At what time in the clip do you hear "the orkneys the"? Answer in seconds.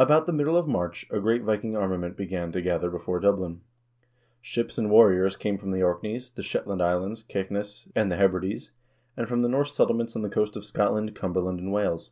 5.70-6.42